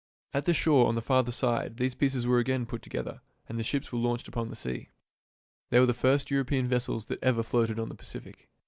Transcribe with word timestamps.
At 0.33 0.45
the 0.45 0.53
shore 0.55 0.87
on 0.87 0.95
the 0.95 1.01
farther 1.03 1.31
side 1.31 1.77
these 1.77 1.93
pieces 1.93 2.25
were 2.25 2.39
again 2.39 2.65
put 2.65 2.81
together, 2.81 3.21
and 3.47 3.59
the 3.59 3.63
ships 3.63 3.91
were 3.91 3.99
launched 3.99 4.27
upon 4.27 4.49
the 4.49 4.55
sea. 4.55 4.89
They 5.69 5.79
were 5.79 5.85
the 5.85 5.93
first 5.93 6.31
European 6.31 6.67
vessels 6.67 7.05
that 7.05 7.21
ever 7.23 7.43
floated 7.43 7.77
on 7.77 7.89
the 7.89 7.93
Pacific. 7.95 8.49